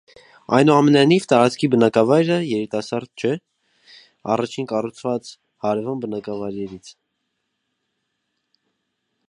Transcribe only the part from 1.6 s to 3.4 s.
բնակավայրը երիտասարդ չէ